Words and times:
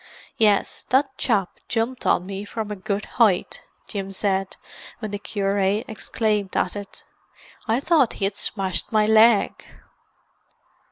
"Yes, 0.37 0.83
that 0.89 1.15
chap 1.19 1.59
jumped 1.67 2.07
on 2.07 2.25
me 2.25 2.43
from 2.43 2.71
a 2.71 2.75
good 2.75 3.05
height," 3.05 3.63
Jim 3.87 4.11
said 4.11 4.57
when 4.97 5.11
the 5.11 5.19
cure 5.19 5.59
exclaimed 5.59 6.57
at 6.57 6.75
it. 6.75 7.05
"I 7.67 7.79
thought 7.79 8.13
he 8.13 8.25
had 8.25 8.33
smashed 8.35 8.91
my 8.91 9.05
leg." 9.05 9.63